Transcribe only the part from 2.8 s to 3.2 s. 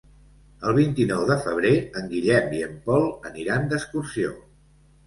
Pol